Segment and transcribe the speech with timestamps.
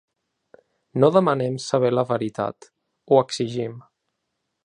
[1.03, 2.67] No demanem saber la veritat,
[3.11, 3.77] ho exigim.